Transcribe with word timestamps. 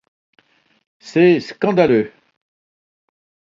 C'est 0.97 1.39
scandaleux! 1.39 2.11